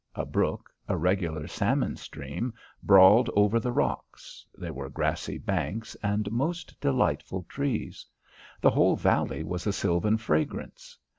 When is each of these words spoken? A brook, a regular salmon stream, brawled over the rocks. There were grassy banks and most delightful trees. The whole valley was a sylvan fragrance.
A 0.15 0.25
brook, 0.25 0.73
a 0.87 0.97
regular 0.97 1.45
salmon 1.45 1.95
stream, 1.95 2.55
brawled 2.81 3.29
over 3.35 3.59
the 3.59 3.71
rocks. 3.71 4.43
There 4.55 4.73
were 4.73 4.89
grassy 4.89 5.37
banks 5.37 5.93
and 6.01 6.31
most 6.31 6.81
delightful 6.81 7.43
trees. 7.47 8.07
The 8.61 8.71
whole 8.71 8.95
valley 8.95 9.43
was 9.43 9.67
a 9.67 9.71
sylvan 9.73 10.17
fragrance. 10.17 10.97